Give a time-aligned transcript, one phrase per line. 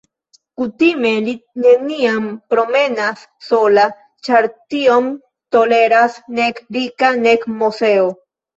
[0.59, 3.85] Kutime li neniam promenas sola,
[4.29, 5.13] ĉar tion
[5.59, 8.13] toleras nek Rika, nek Moseo.